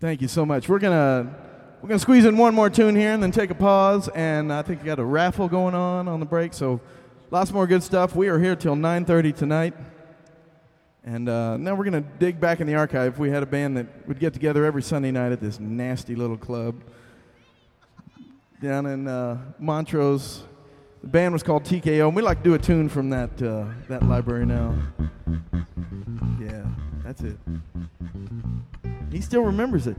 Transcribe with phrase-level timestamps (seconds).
[0.00, 0.68] Thank you so much.
[0.68, 1.34] We're gonna
[1.82, 4.08] we're gonna squeeze in one more tune here and then take a pause.
[4.14, 6.80] And I think we got a raffle going on on the break, so
[7.32, 8.14] lots more good stuff.
[8.14, 9.74] We are here till 9:30 tonight,
[11.02, 13.18] and uh, now we're gonna dig back in the archive.
[13.18, 16.38] We had a band that would get together every Sunday night at this nasty little
[16.38, 16.80] club
[18.62, 20.44] down in uh, Montrose.
[21.00, 23.66] The band was called TKO, and we like to do a tune from that uh,
[23.88, 24.74] that library now.
[26.40, 26.64] Yeah,
[27.04, 27.38] that's it.
[29.10, 29.96] He still remembers it.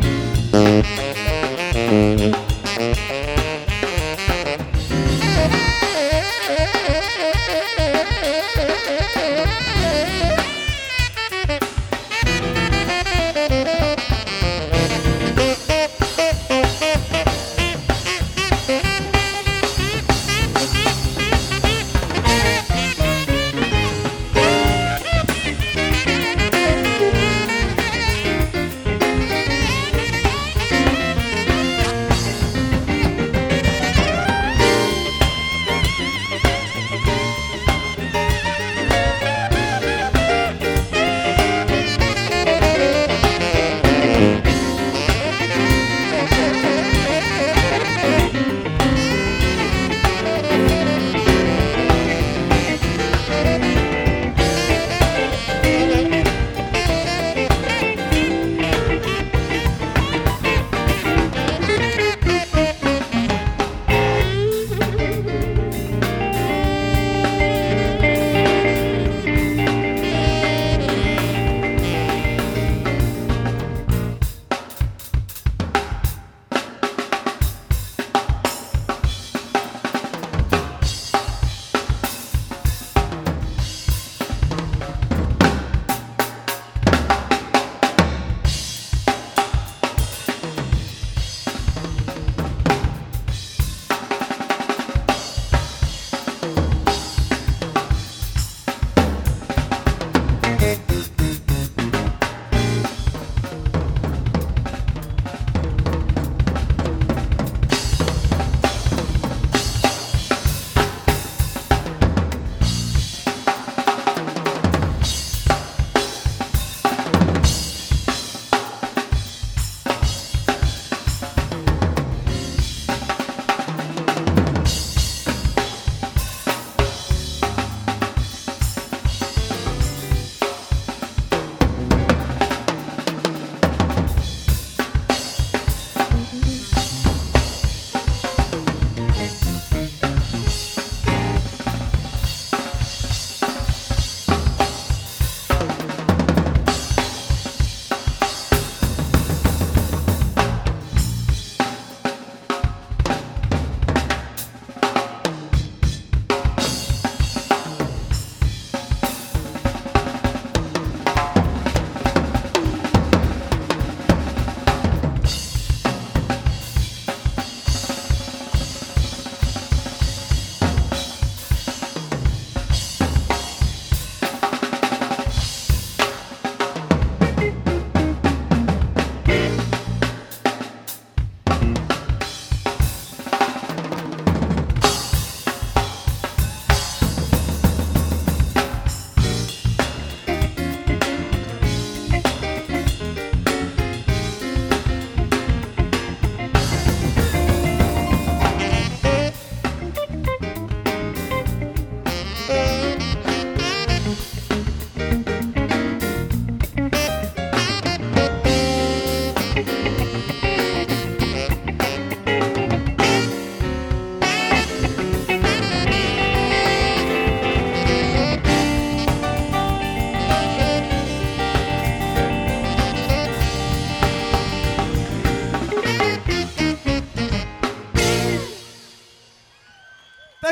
[0.00, 0.86] Thank
[2.20, 2.45] you.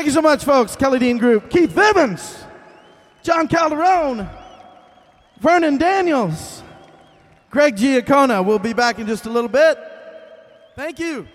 [0.05, 0.75] Thank you so much, folks.
[0.75, 2.43] Kelly Dean Group, Keith Vivens,
[3.23, 4.29] John Calderone,
[5.39, 6.61] Vernon Daniels,
[7.49, 8.45] Greg Giacona.
[8.45, 9.79] We'll be back in just a little bit.
[10.75, 11.27] Thank you.